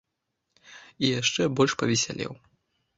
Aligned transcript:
І 1.03 1.13
яшчэ 1.21 1.41
больш 1.61 1.71
павесялеў. 1.85 2.33